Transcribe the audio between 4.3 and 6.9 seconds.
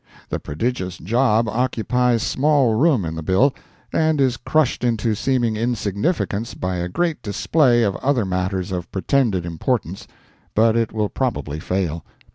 crushed into seeming insignificance by a